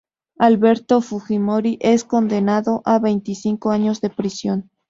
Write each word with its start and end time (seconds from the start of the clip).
Alberto 0.39 0.99
Fujimori 1.01 1.77
es 1.79 2.03
condenado 2.05 2.81
a 2.85 2.97
veinticinco 2.97 3.69
años 3.69 4.01
de 4.01 4.09
prisión. 4.09 4.71